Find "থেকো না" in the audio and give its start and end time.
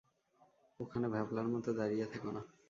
2.13-2.41